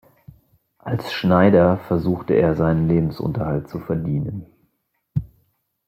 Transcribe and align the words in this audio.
Als 0.79 1.13
Schneider 1.13 1.77
versuchte 1.77 2.33
er 2.33 2.55
seinen 2.55 2.87
Lebensunterhalt 2.87 3.69
zu 3.69 3.77
verdienen. 3.77 4.47